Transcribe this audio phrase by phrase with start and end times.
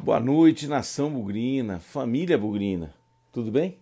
[0.00, 2.94] Boa noite, nação bugrina, família bugrina,
[3.32, 3.80] tudo bem?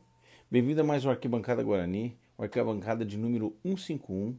[0.50, 4.38] Bem-vindo a mais um Arquibancada Guarani, o Arquibancada de número 151, uh,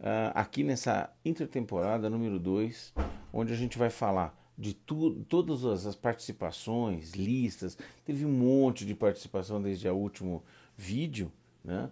[0.00, 2.94] ah, aqui nessa intertemporada número 2,
[3.30, 7.76] onde a gente vai falar de tu, todas as participações, listas,
[8.06, 10.42] teve um monte de participação desde o último
[10.74, 11.30] vídeo,
[11.62, 11.90] né?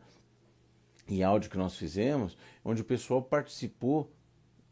[1.07, 4.11] E áudio que nós fizemos, onde o pessoal participou,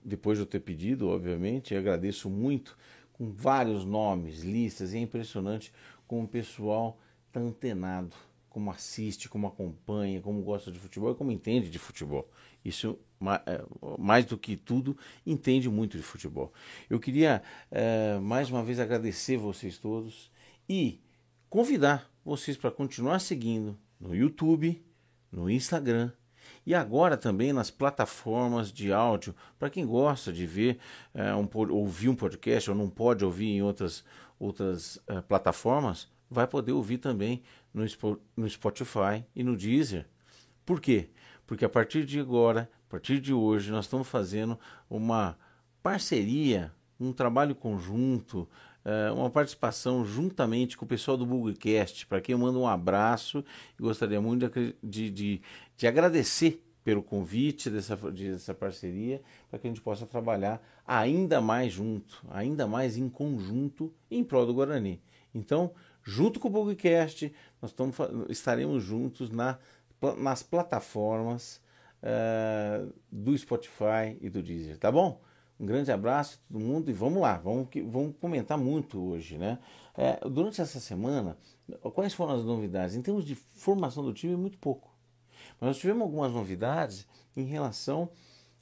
[0.02, 2.76] depois de eu ter pedido, obviamente, e agradeço muito,
[3.24, 5.72] com vários nomes, listas, e é impressionante
[6.06, 8.14] como o pessoal está antenado,
[8.50, 12.28] como assiste, como acompanha, como gosta de futebol e como entende de futebol.
[12.64, 12.98] Isso,
[13.46, 13.64] é,
[13.98, 14.96] mais do que tudo,
[15.26, 16.52] entende muito de futebol.
[16.88, 20.30] Eu queria, é, mais uma vez, agradecer vocês todos
[20.68, 21.00] e
[21.48, 24.84] convidar vocês para continuar seguindo no YouTube,
[25.32, 26.12] no Instagram
[26.66, 30.78] e agora também nas plataformas de áudio, para quem gosta de ver,
[31.12, 34.04] é, um, ouvir um podcast ou não pode ouvir em outras,
[34.38, 37.42] outras é, plataformas, vai poder ouvir também
[37.72, 37.84] no,
[38.36, 40.06] no Spotify e no Deezer.
[40.64, 41.10] Por quê?
[41.46, 45.36] Porque a partir de agora, a partir de hoje, nós estamos fazendo uma
[45.82, 48.48] parceria, um trabalho conjunto,
[48.84, 53.44] é, uma participação juntamente com o pessoal do Bugcast, para quem eu mando um abraço
[53.78, 55.42] e gostaria muito de, de, de,
[55.76, 61.72] de agradecer pelo convite dessa, dessa parceria, para que a gente possa trabalhar ainda mais
[61.72, 65.00] junto, ainda mais em conjunto em prol do Guarani.
[65.34, 67.32] Então, junto com o Bugcast,
[67.62, 67.96] nós estamos,
[68.28, 69.58] estaremos juntos na,
[70.18, 71.62] nas plataformas
[72.02, 75.22] uh, do Spotify e do Deezer, tá bom?
[75.58, 79.58] Um grande abraço a todo mundo e vamos lá, vamos, vamos comentar muito hoje, né?
[79.96, 81.36] É, durante essa semana,
[81.94, 82.96] quais foram as novidades?
[82.96, 84.92] Em termos de formação do time, muito pouco.
[85.60, 88.08] Mas nós tivemos algumas novidades em relação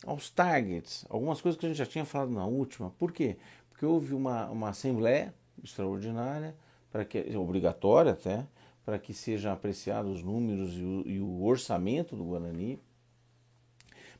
[0.06, 2.90] aos targets, algumas coisas que a gente já tinha falado na última.
[2.90, 3.38] Por quê?
[3.70, 6.54] Porque houve uma, uma assembleia extraordinária,
[6.90, 8.46] para que obrigatória até,
[8.84, 12.78] para que sejam apreciados os números e o, e o orçamento do Guarani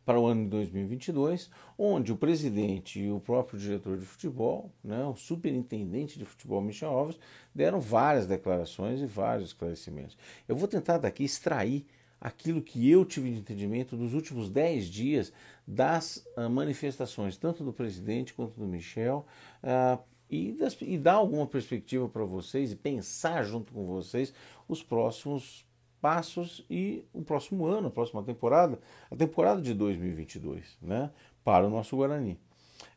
[0.04, 5.04] para o ano de 2022, onde o presidente e o próprio diretor de futebol, né,
[5.04, 7.18] o superintendente de futebol Michel Alves,
[7.54, 10.16] deram várias declarações e vários esclarecimentos.
[10.48, 11.86] Eu vou tentar daqui extrair
[12.20, 15.32] aquilo que eu tive de entendimento dos últimos dez dias
[15.66, 19.26] das uh, manifestações, tanto do presidente quanto do Michel,
[19.62, 24.32] uh, e, das, e, dar alguma perspectiva para vocês e pensar junto com vocês
[24.66, 25.66] os próximos
[26.02, 31.10] passos e o próximo ano, a próxima temporada, a temporada de 2022, né,
[31.44, 32.32] para o nosso Guarani.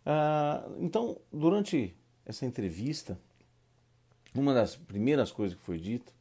[0.04, 1.96] Uh, então, durante
[2.26, 3.18] essa entrevista,
[4.34, 6.12] uma das primeiras coisas que foi dita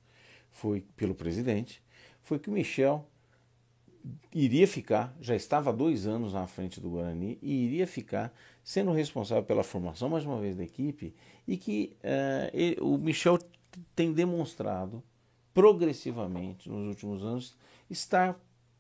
[0.51, 1.83] foi pelo presidente
[2.23, 3.09] foi que o Michel
[4.33, 8.31] iria ficar, já estava há dois anos na frente do Guarani e iria ficar
[8.63, 11.15] sendo responsável pela formação, mais uma vez, da equipe
[11.49, 13.39] e que uh, ele, o Michel
[13.97, 15.03] tem demonstrado
[15.55, 17.57] progressivamente nos últimos anos
[17.89, 18.37] estar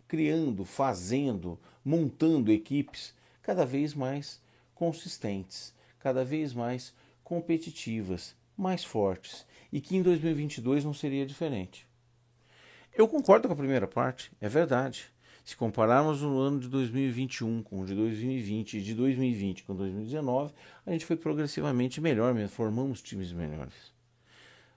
[0.09, 4.43] criando, fazendo, montando equipes cada vez mais
[4.75, 6.93] consistentes, cada vez mais
[7.23, 11.87] competitivas, mais fortes e que em 2022 não seria diferente.
[12.93, 15.13] Eu concordo com a primeira parte, é verdade.
[15.45, 20.55] Se compararmos o ano de 2021 com o de 2020 e de 2020 com 2019,
[20.87, 23.93] a gente foi progressivamente melhor, formamos times melhores.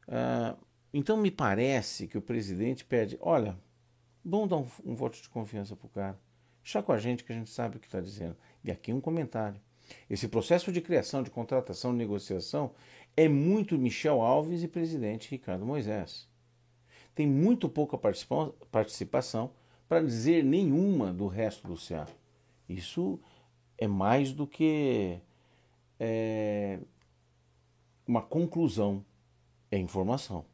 [0.07, 0.57] Uh,
[0.93, 3.57] então me parece que o presidente pede: olha,
[4.23, 6.19] vamos dar um, um voto de confiança para o cara.
[6.63, 8.35] Deixa com a gente que a gente sabe o que está dizendo.
[8.63, 9.59] E aqui um comentário.
[10.09, 12.73] Esse processo de criação, de contratação, de negociação
[13.15, 16.27] é muito Michel Alves e presidente Ricardo Moisés
[17.17, 17.97] tem muito pouca
[18.71, 19.51] participação,
[19.89, 22.05] para dizer nenhuma do resto do CA.
[22.69, 23.19] Isso
[23.75, 25.19] é mais do que
[25.99, 26.77] é,
[28.05, 29.03] uma conclusão,
[29.71, 30.45] é informação.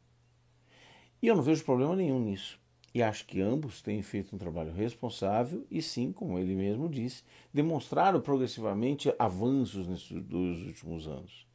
[1.24, 2.60] E eu não vejo problema nenhum nisso.
[2.92, 7.22] E acho que ambos têm feito um trabalho responsável e, sim, como ele mesmo disse,
[7.50, 11.46] demonstraram progressivamente avanços nesses dois últimos anos.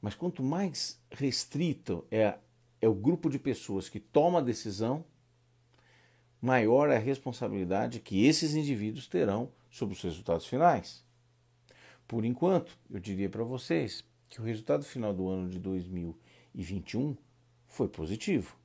[0.00, 2.38] Mas quanto mais restrito é
[2.80, 5.04] é o grupo de pessoas que toma a decisão,
[6.40, 11.04] maior é a responsabilidade que esses indivíduos terão sobre os resultados finais.
[12.08, 17.16] Por enquanto, eu diria para vocês que o resultado final do ano de 2021
[17.68, 18.60] foi positivo.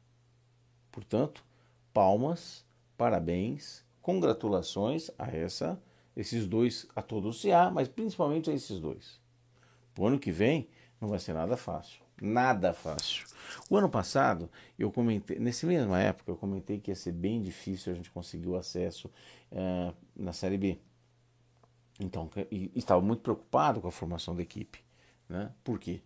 [0.98, 1.46] Portanto,
[1.94, 2.66] palmas,
[2.98, 5.80] parabéns, congratulações a essa,
[6.16, 9.22] esses dois, a todo o CA, mas principalmente a esses dois.
[9.96, 10.68] O ano que vem
[11.00, 12.02] não vai ser nada fácil.
[12.20, 13.28] Nada fácil.
[13.70, 14.50] O ano passado,
[14.80, 18.48] eu comentei, nessa mesma época, eu comentei que ia ser bem difícil a gente conseguir
[18.48, 19.08] o acesso
[19.52, 20.80] uh, na Série B.
[22.00, 24.80] Então, e, estava muito preocupado com a formação da equipe.
[25.30, 25.52] Né?
[25.64, 26.02] Por quê?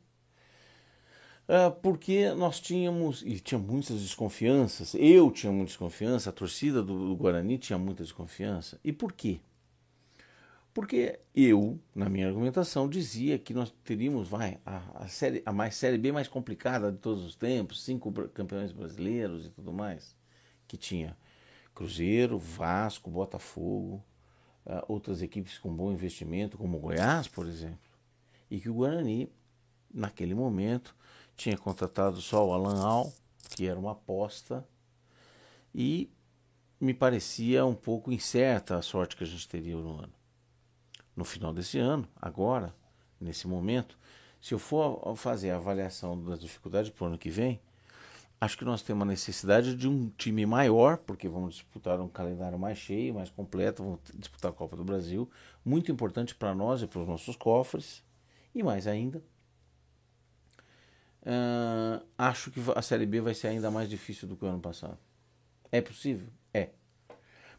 [1.52, 7.10] Uh, porque nós tínhamos, e tinha muitas desconfianças, eu tinha muita desconfiança, a torcida do,
[7.10, 8.80] do Guarani tinha muita desconfiança.
[8.82, 9.42] E por quê?
[10.74, 15.76] Porque eu, na minha argumentação, dizia que nós teríamos vai, a, a, série, a mais
[15.76, 20.16] série B mais complicada de todos os tempos, cinco campeões brasileiros e tudo mais,
[20.66, 21.18] que tinha
[21.76, 24.02] Cruzeiro, Vasco, Botafogo,
[24.66, 27.92] uh, outras equipes com bom investimento, como Goiás, por exemplo,
[28.50, 29.30] e que o Guarani,
[29.94, 30.96] naquele momento,
[31.42, 33.14] tinha contratado só o Alan Al,
[33.50, 34.64] que era uma aposta,
[35.74, 36.12] e
[36.80, 40.14] me parecia um pouco incerta a sorte que a gente teria no ano.
[41.16, 42.76] No final desse ano, agora,
[43.20, 43.98] nesse momento,
[44.40, 47.60] se eu for fazer a avaliação das dificuldades para o ano que vem,
[48.40, 52.60] acho que nós temos uma necessidade de um time maior, porque vamos disputar um calendário
[52.60, 55.28] mais cheio, mais completo, vamos disputar a Copa do Brasil,
[55.66, 58.04] muito importante para nós e para os nossos cofres,
[58.54, 59.24] e mais ainda,
[61.24, 64.60] uh, acho que a Série B vai ser ainda mais difícil do que o ano
[64.60, 64.98] passado.
[65.72, 66.28] É possível?
[66.54, 66.70] É.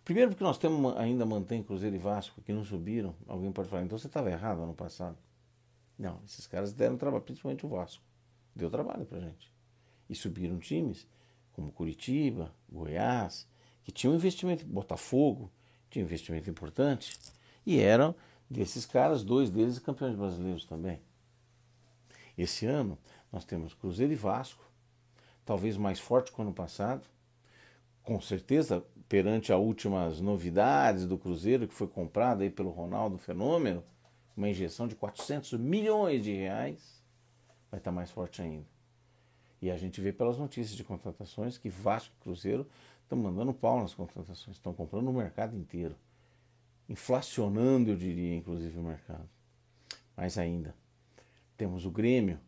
[0.04, 3.14] Primeiro porque nós temos ainda mantém Cruzeiro e Vasco que não subiram.
[3.26, 5.16] Alguém pode falar, então você estava errado ano passado.
[5.98, 8.02] Não, esses caras deram trabalho, principalmente o Vasco.
[8.54, 9.52] Deu trabalho pra gente.
[10.08, 11.06] E subiram times
[11.52, 13.46] como Curitiba, Goiás,
[13.84, 15.50] que tinham investimento, Botafogo,
[15.90, 17.18] tinha investimento importante,
[17.64, 18.14] e eram
[18.48, 21.00] desses caras, dois deles campeões brasileiros também.
[22.36, 22.98] Esse ano
[23.32, 24.62] nós temos Cruzeiro e Vasco,
[25.44, 27.02] talvez mais forte que o ano passado,
[28.02, 33.82] com certeza perante as últimas novidades do Cruzeiro, que foi comprado aí pelo Ronaldo Fenômeno,
[34.36, 37.02] uma injeção de 400 milhões de reais,
[37.70, 38.66] vai estar mais forte ainda.
[39.60, 42.66] E a gente vê pelas notícias de contratações que Vasco e Cruzeiro
[43.02, 45.94] estão mandando pau nas contratações, estão comprando o mercado inteiro,
[46.88, 49.28] inflacionando, eu diria, inclusive o mercado.
[50.16, 50.74] Mais ainda,
[51.56, 52.40] temos o Grêmio,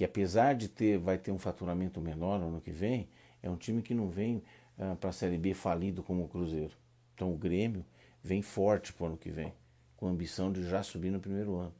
[0.00, 3.06] que apesar de ter, vai ter um faturamento menor no ano que vem,
[3.42, 4.42] é um time que não vem
[4.78, 6.74] uh, para a Série B falido como o Cruzeiro.
[7.14, 7.84] Então o Grêmio
[8.24, 9.52] vem forte para o ano que vem,
[9.98, 11.74] com a ambição de já subir no primeiro ano.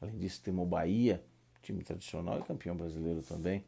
[0.00, 1.24] Além disso, temos o Bahia,
[1.62, 3.64] time tradicional e campeão brasileiro também.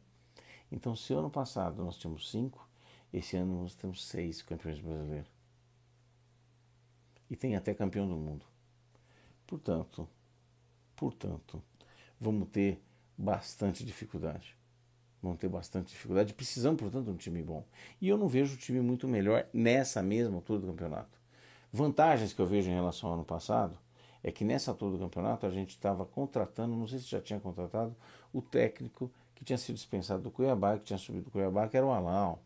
[0.69, 2.67] Então, se ano passado nós tínhamos cinco,
[3.13, 5.31] esse ano nós temos seis campeões brasileiros.
[7.29, 8.45] E tem até campeão do mundo.
[9.47, 10.09] Portanto,
[10.93, 11.63] portanto,
[12.19, 12.83] vamos ter
[13.17, 14.57] bastante dificuldade
[15.23, 16.33] vão ter bastante dificuldade.
[16.33, 17.65] Precisamos, portanto, de um time bom.
[18.01, 21.17] E eu não vejo o time muito melhor nessa mesma altura do campeonato.
[21.71, 23.79] Vantagens que eu vejo em relação ao ano passado
[24.21, 27.39] é que nessa altura do campeonato a gente estava contratando, não sei se já tinha
[27.39, 27.95] contratado,
[28.31, 31.85] o técnico que tinha sido dispensado do Cuiabá, que tinha subido do Cuiabá, que era
[31.85, 32.43] o Alau.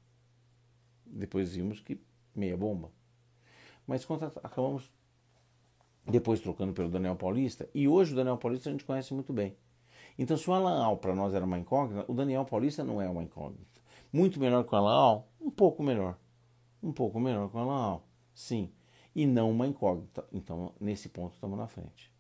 [1.06, 2.00] Depois vimos que
[2.36, 2.92] meia bomba.
[3.86, 4.06] Mas
[4.44, 4.92] acabamos
[6.06, 9.56] depois trocando pelo Daniel Paulista, e hoje o Daniel Paulista a gente conhece muito bem.
[10.18, 13.08] Então, se o Alan Al para nós era uma incógnita, o Daniel Paulista não é
[13.08, 13.82] uma incógnita.
[14.12, 15.28] Muito melhor que o Alan Al?
[15.40, 16.18] Um pouco melhor.
[16.82, 18.72] Um pouco melhor que o Alan Al, sim.
[19.16, 20.26] E não uma incógnita.
[20.32, 22.12] Então, nesse ponto, estamos na frente.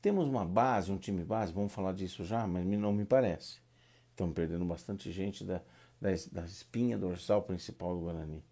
[0.00, 3.58] Temos uma base, um time base, vamos falar disso já, mas não me parece.
[4.10, 5.60] Estamos perdendo bastante gente da,
[6.00, 8.44] da, da espinha dorsal principal do Guarani.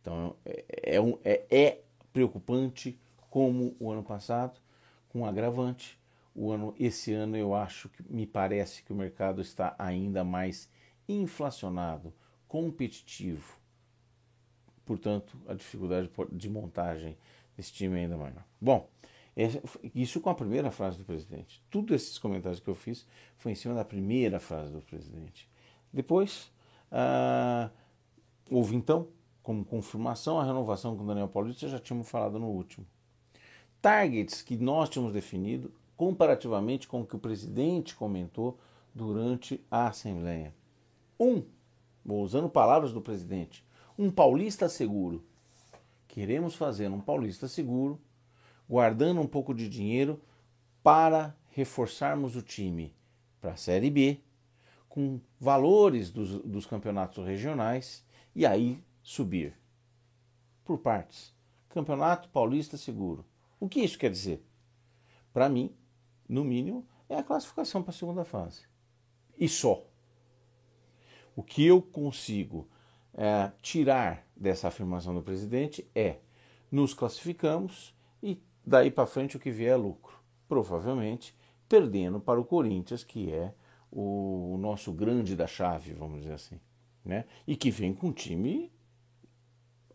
[0.00, 1.82] Então, é, é, é, é
[2.12, 2.98] preocupante
[3.30, 4.60] como o ano passado,
[5.08, 5.99] com um agravante
[6.34, 10.70] o ano, esse ano eu acho que me parece que o mercado está ainda mais
[11.08, 12.12] inflacionado,
[12.46, 13.58] competitivo.
[14.84, 17.16] Portanto, a dificuldade de montagem
[17.56, 18.44] desse time é ainda maior.
[18.60, 18.88] Bom,
[19.94, 21.62] isso com a primeira frase do presidente.
[21.70, 23.06] Tudo esses comentários que eu fiz
[23.36, 25.48] foi em cima da primeira frase do presidente.
[25.92, 26.52] Depois,
[26.90, 27.70] ah,
[28.50, 29.08] houve então,
[29.42, 32.86] como confirmação, a renovação com o Daniel Paulista, já tínhamos falado no último.
[33.80, 38.58] Targets que nós tínhamos definido comparativamente com o que o presidente comentou
[38.94, 40.54] durante a Assembleia.
[41.20, 41.42] Um,
[42.08, 43.62] usando palavras do presidente,
[43.98, 45.22] um paulista seguro.
[46.08, 48.00] Queremos fazer um paulista seguro,
[48.66, 50.18] guardando um pouco de dinheiro
[50.82, 52.94] para reforçarmos o time
[53.38, 54.20] para a Série B,
[54.88, 58.02] com valores dos, dos campeonatos regionais
[58.34, 59.52] e aí subir.
[60.64, 61.34] Por partes.
[61.68, 63.22] Campeonato Paulista Seguro.
[63.60, 64.42] O que isso quer dizer?
[65.30, 65.76] Para mim,
[66.30, 68.62] no mínimo, é a classificação para a segunda fase.
[69.36, 69.84] E só.
[71.34, 72.68] O que eu consigo
[73.14, 76.18] é, tirar dessa afirmação do presidente é:
[76.70, 80.18] nos classificamos e daí para frente o que vier é lucro.
[80.48, 81.34] Provavelmente
[81.68, 83.54] perdendo para o Corinthians, que é
[83.92, 86.60] o nosso grande da chave, vamos dizer assim.
[87.04, 87.24] Né?
[87.46, 88.72] E que vem com um time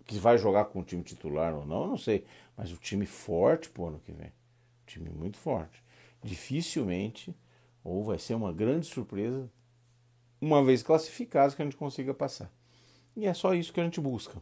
[0.05, 2.25] que vai jogar com o time titular ou não, não sei.
[2.55, 4.31] Mas o time forte pro ano que vem.
[4.85, 5.84] time muito forte
[6.25, 7.35] dificilmente,
[7.83, 9.47] ou vai ser uma grande surpresa,
[10.41, 12.51] uma vez classificados, que a gente consiga passar.
[13.15, 14.41] E é só isso que a gente busca.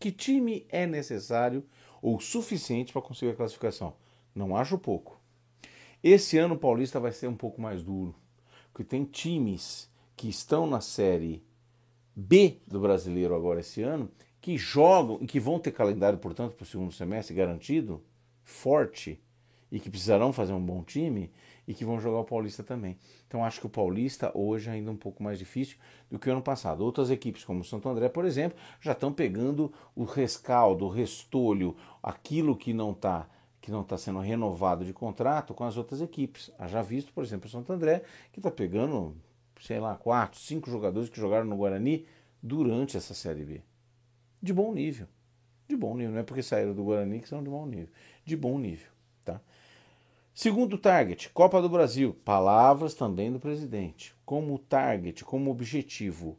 [0.00, 1.64] Que time é necessário
[2.02, 3.94] ou suficiente para conseguir a classificação?
[4.34, 5.20] Não acho pouco.
[6.02, 8.14] Esse ano o Paulista vai ser um pouco mais duro,
[8.72, 11.44] porque tem times que estão na série
[12.14, 14.10] B do brasileiro agora esse ano,
[14.40, 18.02] que jogam e que vão ter calendário, portanto, para o segundo semestre garantido,
[18.42, 19.22] forte,
[19.72, 21.32] e que precisarão fazer um bom time,
[21.66, 22.98] e que vão jogar o Paulista também.
[23.26, 25.78] Então acho que o Paulista hoje é ainda um pouco mais difícil
[26.10, 26.84] do que o ano passado.
[26.84, 31.74] Outras equipes, como o Santo André, por exemplo, já estão pegando o rescaldo, o restolho,
[32.02, 33.26] aquilo que não está
[33.62, 36.50] que não está sendo renovado de contrato com as outras equipes.
[36.66, 38.02] Já visto, por exemplo, o Santo André,
[38.32, 39.16] que está pegando,
[39.60, 42.04] sei lá, quatro, cinco jogadores que jogaram no Guarani
[42.42, 43.62] durante essa Série B.
[44.42, 45.06] De bom nível.
[45.68, 46.10] De bom nível.
[46.10, 47.88] Não é porque saíram do Guarani que são de bom nível.
[48.24, 48.91] De bom nível.
[50.34, 52.16] Segundo target, Copa do Brasil.
[52.24, 54.14] Palavras também do presidente.
[54.24, 56.38] Como target, como objetivo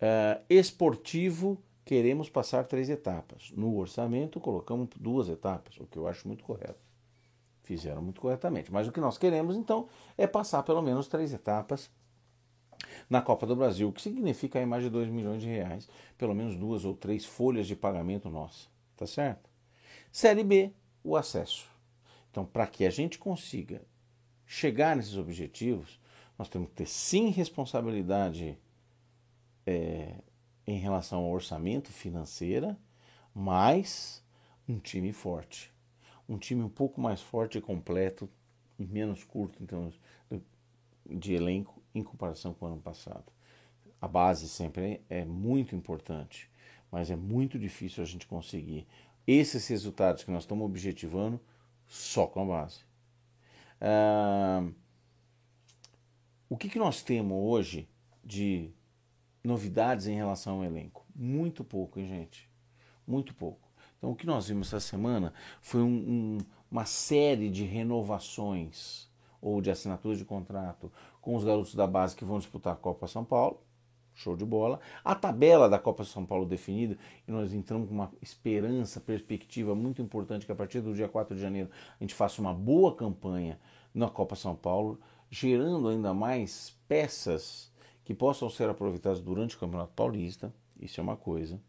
[0.00, 3.52] uh, esportivo, queremos passar três etapas.
[3.54, 6.80] No orçamento, colocamos duas etapas, o que eu acho muito correto.
[7.62, 8.72] Fizeram muito corretamente.
[8.72, 11.90] Mas o que nós queremos, então, é passar pelo menos três etapas
[13.10, 16.34] na Copa do Brasil, o que significa aí mais de 2 milhões de reais, pelo
[16.34, 18.68] menos duas ou três folhas de pagamento nossa.
[18.96, 19.50] Tá certo?
[20.10, 20.72] Série B,
[21.04, 21.71] o acesso.
[22.32, 23.82] Então, para que a gente consiga
[24.46, 26.00] chegar nesses objetivos,
[26.38, 28.58] nós temos que ter sim responsabilidade
[29.66, 30.14] é,
[30.66, 32.76] em relação ao orçamento financeira,
[33.34, 34.24] mas
[34.66, 35.70] um time forte.
[36.26, 38.26] Um time um pouco mais forte e completo
[38.78, 40.00] e menos curto em termos
[41.06, 43.30] de elenco em comparação com o ano passado.
[44.00, 46.50] A base sempre é muito importante,
[46.90, 48.86] mas é muito difícil a gente conseguir
[49.26, 51.38] esses resultados que nós estamos objetivando
[51.92, 52.80] só com a base.
[53.78, 54.66] Ah,
[56.48, 57.86] o que, que nós temos hoje
[58.24, 58.70] de
[59.44, 61.04] novidades em relação ao elenco?
[61.14, 62.48] Muito pouco, hein, gente?
[63.06, 63.68] Muito pouco.
[63.98, 66.38] Então, o que nós vimos essa semana foi um, um,
[66.70, 72.24] uma série de renovações ou de assinaturas de contrato com os garotos da base que
[72.24, 73.60] vão disputar a Copa São Paulo.
[74.14, 74.80] Show de bola.
[75.04, 80.02] A tabela da Copa São Paulo definida, e nós entramos com uma esperança, perspectiva muito
[80.02, 83.58] importante que a partir do dia 4 de janeiro a gente faça uma boa campanha
[83.94, 84.98] na Copa São Paulo,
[85.30, 87.72] gerando ainda mais peças
[88.04, 90.52] que possam ser aproveitadas durante o Campeonato Paulista.
[90.80, 91.60] Isso é uma coisa.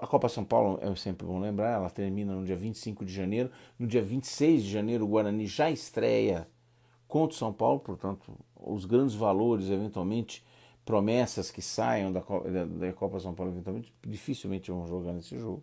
[0.00, 3.50] A Copa São Paulo, é sempre bom lembrar, ela termina no dia 25 de janeiro.
[3.78, 6.48] No dia 26 de janeiro, o Guarani já estreia
[7.08, 10.44] contra o São Paulo, portanto, os grandes valores, eventualmente,
[10.84, 15.62] promessas que saiam da, da, da Copa São Paulo, eventualmente, dificilmente vão jogar nesse jogo.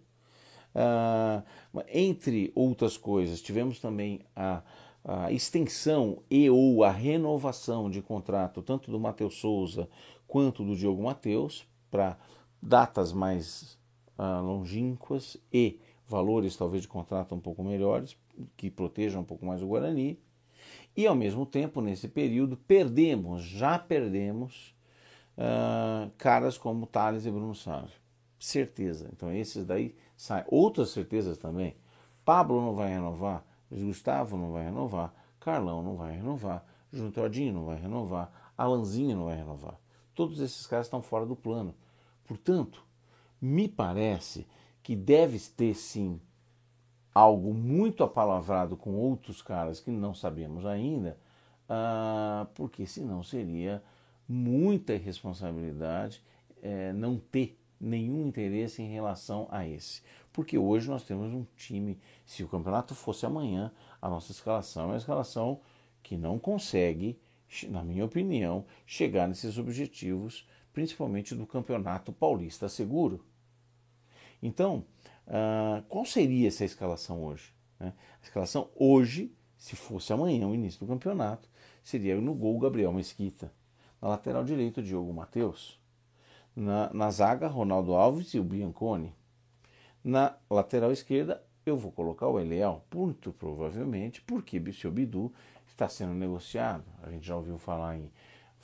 [0.76, 1.44] Uh,
[1.92, 4.62] entre outras coisas, tivemos também a,
[5.04, 9.90] a, extensão e ou a renovação de contrato tanto do Matheus Souza
[10.28, 12.18] quanto do Diogo Matheus para
[12.62, 13.80] datas mais
[14.20, 18.16] uh, longínquas e valores talvez de contrato um pouco melhores,
[18.56, 20.20] que protejam um pouco mais o Guarani.
[20.96, 24.76] E ao mesmo tempo, nesse período, perdemos, já perdemos,
[25.38, 27.96] uh, caras como Thales e Bruno Sávio.
[28.39, 29.10] Certeza.
[29.12, 30.46] Então esses daí saem.
[30.48, 31.75] Outras certezas também.
[32.25, 37.77] Pablo não vai renovar, Gustavo não vai renovar, Carlão não vai renovar, Júnior não vai
[37.79, 39.79] renovar, Alanzinho não vai renovar.
[40.13, 41.74] Todos esses caras estão fora do plano.
[42.25, 42.84] Portanto,
[43.39, 44.46] me parece
[44.84, 46.20] que deve ter sim
[47.13, 51.17] algo muito apalavrado com outros caras que não sabemos ainda,
[51.70, 53.82] ah, porque senão seria
[54.27, 56.24] muita irresponsabilidade
[56.62, 60.01] é, não ter nenhum interesse em relação a esse.
[60.34, 64.88] Porque hoje nós temos um time, se o campeonato fosse amanhã, a nossa escalação é
[64.88, 65.62] uma escalação
[66.01, 67.19] que não consegue,
[67.69, 73.25] na minha opinião, chegar nesses objetivos, principalmente do campeonato paulista seguro.
[74.41, 74.86] Então,
[75.27, 77.53] Uh, qual seria essa escalação hoje?
[77.77, 77.93] Né?
[78.22, 81.50] A escalação hoje, se fosse amanhã o início do campeonato,
[81.84, 83.51] seria no gol Gabriel Mesquita.
[84.01, 85.80] Na lateral direito, Diogo Matheus.
[86.56, 89.13] Na, na zaga, Ronaldo Alves e o Bianconi.
[90.04, 95.34] Na lateral esquerda, eu vou colocar o Eliel, muito provavelmente, porque o Bidu
[95.68, 96.86] está sendo negociado.
[97.04, 98.12] A gente já ouviu falar em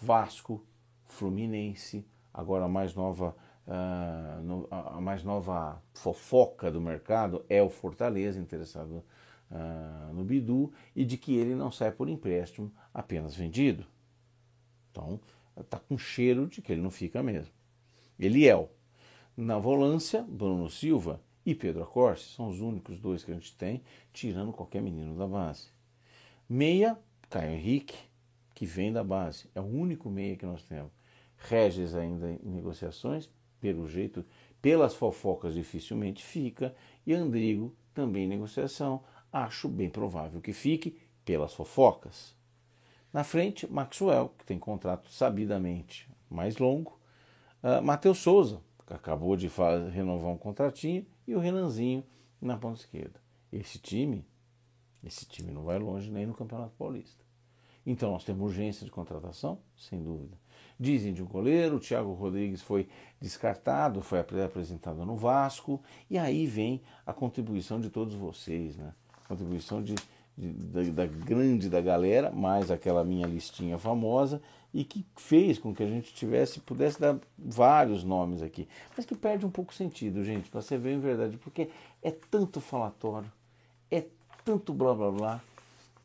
[0.01, 0.65] Vasco,
[1.05, 3.35] Fluminense, agora a mais nova
[3.65, 9.01] Uh, no, a mais nova fofoca do mercado é o Fortaleza interessado
[9.49, 13.85] uh, no Bidu e de que ele não sai por empréstimo apenas vendido.
[14.93, 15.19] Então
[15.59, 17.51] está com cheiro de que ele não fica mesmo.
[18.19, 18.69] Eliel.
[19.35, 23.81] Na volância, Bruno Silva e Pedro Acorce são os únicos dois que a gente tem,
[24.13, 25.69] tirando qualquer menino da base.
[26.47, 26.97] Meia,
[27.29, 27.97] Caio Henrique,
[28.53, 29.49] que vem da base.
[29.55, 30.91] É o único meia que nós temos.
[31.37, 34.23] Regis ainda em negociações, pelo jeito,
[34.61, 41.53] pelas fofocas dificilmente fica, e Andrigo também em negociação, acho bem provável que fique pelas
[41.53, 42.35] fofocas.
[43.13, 46.99] Na frente, Maxwell, que tem contrato sabidamente mais longo,
[47.61, 49.47] uh, Matheus Souza, que acabou de
[49.91, 52.03] renovar um contratinho, e o Renanzinho
[52.41, 53.21] na ponta esquerda.
[53.51, 54.25] Esse time,
[55.03, 57.23] esse time não vai longe nem no Campeonato Paulista.
[57.85, 60.37] Então nós temos urgência de contratação, sem dúvida.
[60.79, 62.89] Dizem de um goleiro, o Thiago Rodrigues foi
[63.21, 68.93] descartado, foi apresentado no Vasco, e aí vem a contribuição de todos vocês, né?
[69.27, 70.01] Contribuição de, de
[70.37, 74.41] da, da, grande da galera, mais aquela minha listinha famosa,
[74.73, 79.15] e que fez com que a gente tivesse, pudesse dar vários nomes aqui, mas que
[79.15, 81.69] perde um pouco sentido, gente, para você ver em verdade, porque
[82.01, 83.31] é tanto falatório,
[83.91, 84.05] é
[84.43, 85.41] tanto blá blá blá,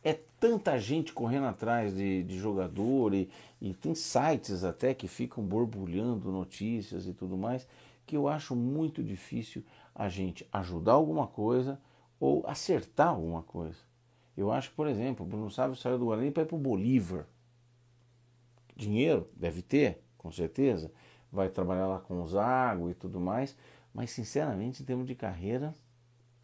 [0.05, 3.31] é tanta gente correndo atrás de, de jogador e,
[3.61, 7.67] e tem sites até que ficam borbulhando notícias e tudo mais,
[8.07, 11.81] que eu acho muito difícil a gente ajudar alguma coisa
[12.21, 13.88] ou acertar alguma coisa.
[14.39, 16.61] Eu acho que, por exemplo, o Bruno Sávio saiu do Guarani para ir para o
[16.61, 17.27] Bolívar.
[18.77, 19.29] Dinheiro?
[19.35, 20.93] Deve ter, com certeza.
[21.33, 23.57] Vai trabalhar lá com o Zago e tudo mais.
[23.93, 25.75] Mas, sinceramente, em termos de carreira,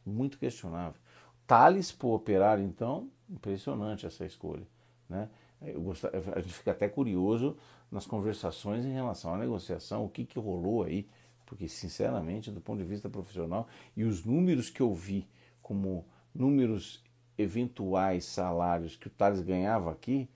[0.05, 1.01] muito questionável.
[1.47, 4.67] Thales para o operário, então, impressionante essa escolha.
[5.09, 5.29] Né?
[5.77, 6.05] Gost...
[6.35, 7.57] A gente fica até curioso
[7.93, 11.09] nas conversações em relação à negociação, o que, que rolou aí,
[11.47, 15.29] porque, sinceramente, do ponto de vista profissional, e os números que eu vi
[15.63, 17.04] como números
[17.37, 20.29] eventuais salários que o Thales ganhava aqui,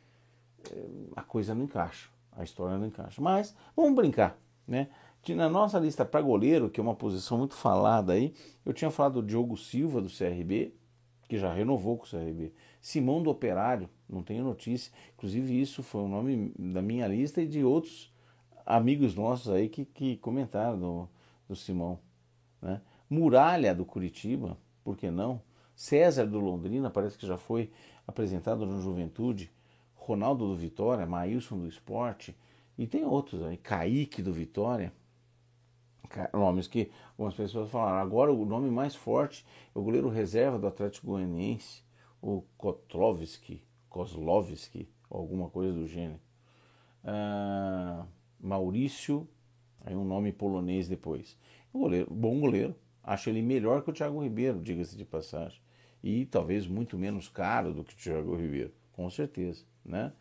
[1.16, 3.20] a coisa não encaixa, a história não encaixa.
[3.20, 4.88] Mas vamos brincar, né?
[5.28, 8.32] Na nossa lista para goleiro, que é uma posição muito falada aí,
[8.64, 10.72] eu tinha falado do Diogo Silva do CRB,
[11.28, 12.52] que já renovou com o CRB.
[12.80, 14.90] Simão do Operário, não tenho notícia.
[15.14, 18.10] Inclusive, isso foi o nome da minha lista e de outros
[18.64, 21.08] amigos nossos aí que, que comentaram do,
[21.46, 21.98] do Simão.
[22.62, 22.80] Né?
[23.10, 25.42] Muralha do Curitiba, por que não?
[25.78, 27.70] César do Londrina, parece que já foi
[28.04, 29.48] apresentado no Juventude.
[29.94, 32.36] Ronaldo do Vitória, Maílson do Esporte,
[32.76, 34.92] e tem outros aí, Kaique do Vitória,
[36.34, 37.98] nomes que algumas pessoas falaram.
[37.98, 41.84] Agora o nome mais forte é o goleiro reserva do Atlético Goianiense,
[42.20, 46.18] o Kotlovski, Kozlovski, alguma coisa do gênero.
[47.04, 48.04] Ah,
[48.40, 49.28] Maurício,
[49.84, 51.38] aí um nome polonês depois.
[51.72, 55.67] Um goleiro, bom goleiro, acho ele melhor que o Thiago Ribeiro, diga-se de passagem.
[56.02, 60.12] E talvez muito menos caro do que o Thiago Ribeiro, com certeza né?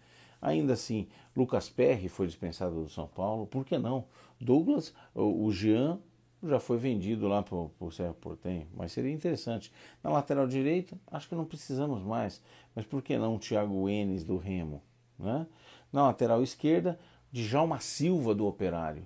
[0.41, 4.05] Ainda assim, Lucas Perry foi dispensado do São Paulo, por que não?
[4.39, 5.99] Douglas, o Jean
[6.43, 9.71] já foi vendido lá para o Serra Portem, mas seria interessante.
[10.03, 12.41] Na lateral direita, acho que não precisamos mais,
[12.75, 14.81] mas por que não o Thiago Enes do Remo?
[15.17, 15.47] Né?
[15.91, 16.99] Na lateral esquerda,
[17.31, 19.03] Djalma Silva do Operário.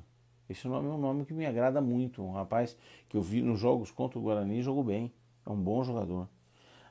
[0.49, 2.75] Esse nome é um nome que me agrada muito, um rapaz
[3.07, 5.13] que eu vi nos jogos contra o Guarani jogou bem,
[5.45, 6.27] é um bom jogador.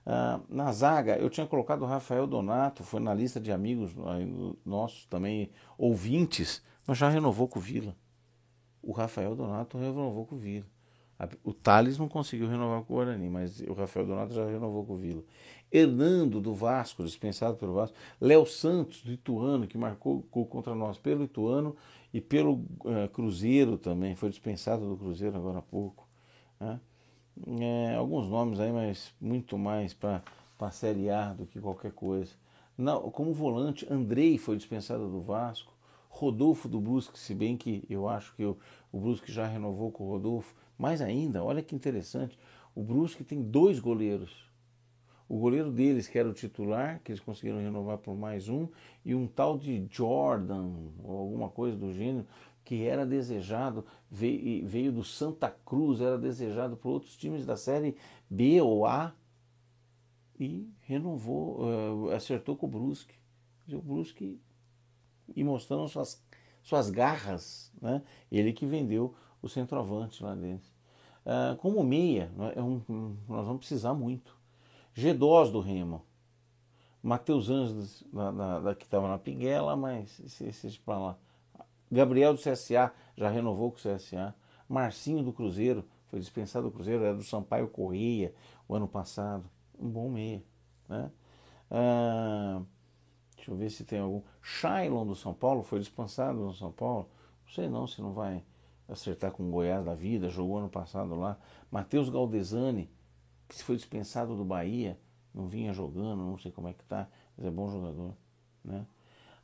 [0.05, 3.95] Ah, na zaga, eu tinha colocado o Rafael Donato, foi na lista de amigos
[4.65, 7.97] nossos também, ouvintes, mas já renovou com o Vila.
[8.83, 10.67] O Rafael Donato renovou com o Vila.
[11.45, 14.95] O Thales não conseguiu renovar com o Guarani, mas o Rafael Donato já renovou com
[14.95, 15.23] o Vila.
[15.71, 17.95] Hernando do Vasco, dispensado pelo Vasco.
[18.19, 21.77] Léo Santos do Ituano, que marcou contra nós pelo Ituano
[22.13, 26.09] e pelo uh, Cruzeiro também, foi dispensado do Cruzeiro agora há pouco.
[26.59, 26.81] Né?
[27.61, 30.23] É, alguns nomes aí, mas muito mais para
[30.59, 32.33] a Série A do que qualquer coisa.
[32.77, 35.73] Não, como volante, Andrei foi dispensado do Vasco,
[36.09, 38.59] Rodolfo do Brusque, se bem que eu acho que o,
[38.93, 40.55] o Brusque já renovou com o Rodolfo.
[40.79, 42.39] Mais ainda, olha que interessante,
[42.75, 44.49] o Brusque tem dois goleiros.
[45.29, 48.67] O goleiro deles, que era o titular, que eles conseguiram renovar por mais um,
[49.05, 50.73] e um tal de Jordan,
[51.05, 52.27] ou alguma coisa do gênero,
[52.71, 57.97] que era desejado, veio, veio do Santa Cruz, era desejado por outros times da série
[58.31, 59.13] B ou A
[60.39, 63.17] e renovou, uh, acertou com o Brusque.
[63.73, 64.41] O Brusque
[65.35, 66.25] e mostrando suas,
[66.63, 68.05] suas garras, né?
[68.31, 70.71] Ele que vendeu o centroavante lá dentro.
[71.27, 74.39] Uh, como meia, é um, um, nós vamos precisar muito.
[74.95, 76.05] G2 do Remo.
[77.03, 81.19] Matheus Anjos, da, da, da, que estava na Pinguela, mas esse, esse para lá.
[81.91, 84.35] Gabriel do CSA já renovou com o CSA.
[84.69, 88.35] Marcinho do Cruzeiro foi dispensado do Cruzeiro, era do Sampaio Correia
[88.69, 89.45] o ano passado.
[89.79, 90.43] Um bom meia.
[90.89, 91.11] Né?
[91.71, 92.63] Ah,
[93.37, 94.23] deixa eu ver se tem algum.
[94.41, 97.09] Shailon do São Paulo foi dispensado no São Paulo.
[97.45, 98.45] Não sei não se não vai
[98.89, 101.39] acertar com o Goiás da vida, jogou ano passado lá.
[101.71, 102.91] Matheus Galdesani,
[103.49, 104.99] que foi dispensado do Bahia,
[105.35, 108.15] não vinha jogando, não sei como é que tá, mas é bom jogador.
[108.65, 108.85] Né?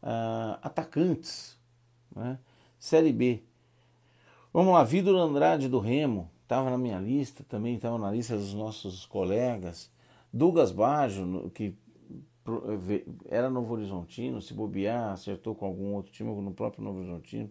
[0.02, 1.55] uh, atacantes.
[2.16, 2.38] Né?
[2.78, 3.42] Série B.
[4.52, 8.54] Vamos lá, Vitor Andrade do Remo, estava na minha lista também, estava na lista dos
[8.54, 9.90] nossos colegas.
[10.32, 11.76] Douglas Baggio, que
[13.28, 17.50] era Novo Horizontino, se bobear, acertou com algum outro time, no próprio Novo Horizontino.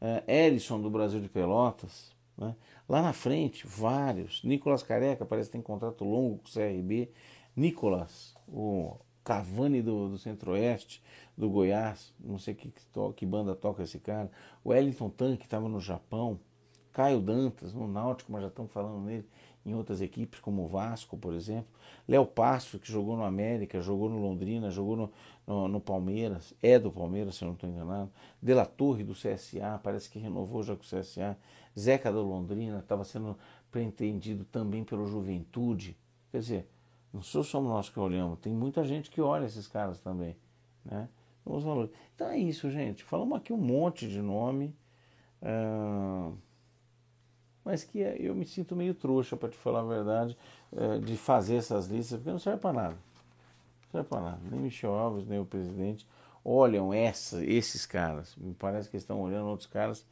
[0.00, 2.12] Uh, Ellison do Brasil de Pelotas.
[2.36, 2.54] Né?
[2.88, 4.42] Lá na frente, vários.
[4.42, 7.10] Nicolas Careca parece que tem contrato longo com o CRB.
[7.54, 11.02] Nicolas, o Cavani do, do Centro-Oeste,
[11.36, 12.82] do Goiás, não sei que, que,
[13.16, 14.30] que, banda toca esse cara.
[14.62, 16.38] O Wellington Tan, que estava no Japão.
[16.92, 19.26] Caio Dantas, no Náutico, mas já estamos falando nele
[19.64, 21.68] em outras equipes, como o Vasco, por exemplo.
[22.06, 25.12] Léo Passo, que jogou no América, jogou no Londrina, jogou no,
[25.46, 28.10] no, no, Palmeiras, é do Palmeiras, se eu não estou enganado.
[28.42, 31.38] De La Torre, do CSA, parece que renovou já com o CSA.
[31.78, 33.38] Zeca do Londrina, estava sendo
[33.70, 35.96] pretendido também pelo Juventude.
[36.30, 36.68] Quer dizer,
[37.12, 40.36] não sou só nós que olhamos, tem muita gente que olha esses caras também.
[40.84, 41.08] Né?
[42.14, 43.02] Então é isso, gente.
[43.04, 44.74] Falamos aqui um monte de nome.
[45.42, 46.36] Uh
[47.64, 50.36] mas que é, eu me sinto meio trouxa, para te falar a verdade,
[50.76, 52.94] é, de fazer essas listas, porque não serve para nada.
[53.84, 54.40] Não serve para nada.
[54.50, 56.06] Nem Michel Alves, nem o presidente
[56.44, 58.34] olham essa, esses caras.
[58.36, 60.04] Me parece que estão olhando outros caras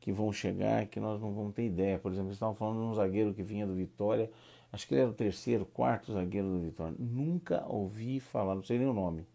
[0.00, 1.98] que vão chegar que nós não vamos ter ideia.
[1.98, 4.30] Por exemplo, estavam falando de um zagueiro que vinha do Vitória,
[4.72, 6.94] acho que ele era o terceiro, quarto zagueiro do Vitória.
[6.98, 9.26] Nunca ouvi falar, não sei nem o nome,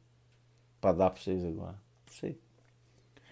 [0.80, 1.80] para dar para vocês agora.
[2.06, 2.40] Não sei.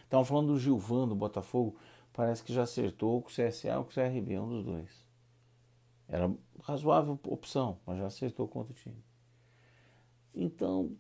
[0.04, 1.76] Estavam falando do Gilvan do Botafogo
[2.18, 5.08] parece que já acertou com o CSA ou com o CRB, um dos dois.
[6.10, 6.34] Era
[6.64, 9.04] razoável opção, mas já acertou contra o time.
[10.34, 10.96] Então,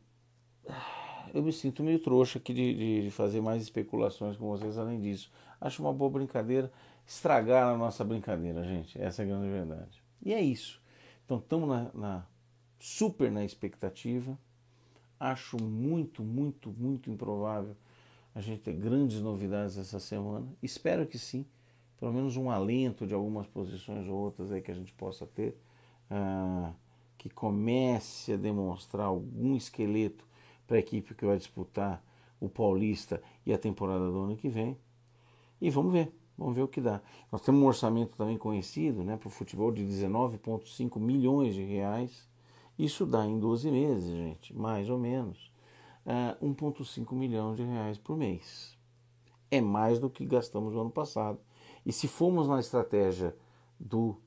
[1.33, 5.31] eu me sinto meio trouxa aqui de, de, fazer mais especulações com vocês além disso.
[5.60, 6.71] Acho uma boa brincadeira
[7.05, 9.01] estragar a nossa brincadeira, gente.
[9.01, 10.03] Essa é a grande verdade.
[10.21, 10.81] E é isso.
[11.25, 12.25] Então, estamos na, na
[12.79, 14.38] super na expectativa.
[15.19, 17.75] Acho muito, muito, muito improvável
[18.36, 20.47] a gente ter grandes novidades essa semana.
[20.62, 21.45] Espero que sim,
[21.99, 25.58] pelo menos um alento de algumas posições ou outras aí que a gente possa ter,
[26.12, 26.71] uh,
[27.17, 30.23] que comece a demonstrar algum esqueleto
[30.67, 32.03] para a equipe que vai disputar
[32.39, 34.77] o Paulista e a temporada do ano que vem.
[35.60, 37.01] E vamos ver, vamos ver o que dá.
[37.32, 42.27] Nós temos um orçamento também conhecido né, para o futebol de 19,5 milhões de reais.
[42.78, 45.52] Isso dá em 12 meses, gente, mais ou menos
[46.08, 48.78] uh, 1,5 milhão de reais por mês.
[49.50, 51.40] É mais do que gastamos no ano passado.
[51.86, 53.36] E se formos na estratégia
[53.80, 54.18] do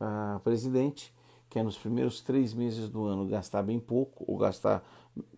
[0.00, 1.14] uh, presidente,
[1.48, 4.84] que é nos primeiros três meses do ano gastar bem pouco, ou gastar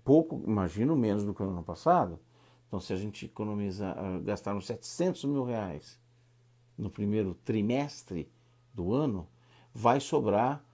[0.04, 2.18] pouco, imagino menos do que no ano passado.
[2.66, 6.00] Então, se a gente economizar, uh, gastar uns 700 mil reais
[6.76, 8.30] no primeiro trimestre
[8.74, 9.28] do ano,
[9.72, 10.65] vai sobrar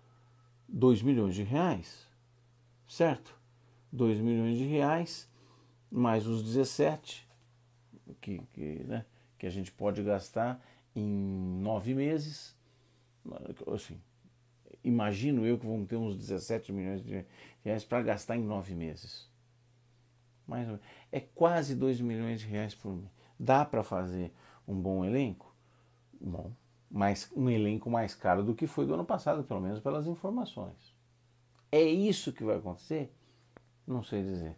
[0.73, 2.09] 2 milhões de reais,
[2.89, 3.39] certo?
[3.93, 5.31] 2 milhões de reais,
[5.91, 7.29] mais os 17
[8.23, 9.05] que, que, né,
[9.39, 10.59] que a gente pode gastar
[10.97, 12.57] em nove meses.
[13.73, 14.01] Assim,
[14.83, 17.23] imagino eu que vamos ter uns 17 milhões de
[17.63, 19.31] reais para gastar em nove meses.
[20.47, 20.67] Mais
[21.13, 23.11] é quase 2 milhões de reais por mês.
[23.39, 24.33] Dá para fazer
[24.67, 25.55] um bom elenco?
[26.21, 26.51] Bom,
[26.93, 30.95] mas um elenco mais caro do que foi do ano passado, pelo menos pelas informações.
[31.73, 33.11] É isso que vai acontecer?
[33.87, 34.55] Não sei dizer.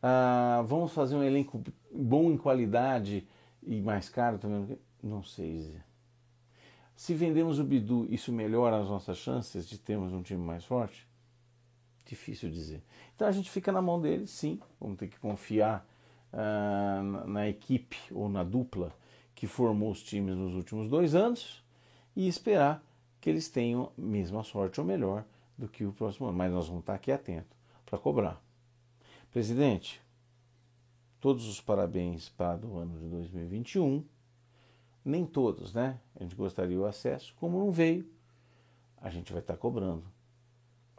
[0.00, 1.60] Ah, vamos fazer um elenco
[1.92, 3.26] bom em qualidade
[3.60, 4.78] e mais caro também?
[5.02, 5.84] Não sei dizer.
[6.94, 11.08] Se vendemos o Bidu, isso melhora as nossas chances de termos um time mais forte?
[12.06, 12.84] Difícil dizer.
[13.16, 14.60] Então a gente fica na mão deles, sim.
[14.80, 15.84] Vamos ter que confiar
[16.32, 18.94] ah, na equipe ou na dupla
[19.42, 21.64] que formou os times nos últimos dois anos
[22.14, 22.80] e esperar
[23.20, 25.24] que eles tenham a mesma sorte ou melhor
[25.58, 26.38] do que o próximo ano.
[26.38, 27.50] Mas nós vamos estar aqui atentos
[27.84, 28.40] para cobrar.
[29.32, 30.00] Presidente,
[31.18, 34.04] todos os parabéns para o ano de 2021.
[35.04, 35.98] Nem todos, né?
[36.14, 37.34] A gente gostaria o acesso.
[37.34, 38.08] Como não veio,
[38.96, 40.04] a gente vai estar cobrando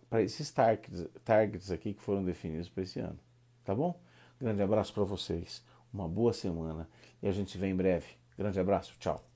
[0.10, 3.20] para esses targets, targets aqui que foram definidos para esse ano.
[3.64, 3.98] Tá bom?
[4.38, 5.64] Grande abraço para vocês.
[5.94, 6.90] Uma boa semana
[7.22, 8.22] e a gente se vê em breve.
[8.38, 8.94] Grande abraço.
[9.00, 9.33] Tchau.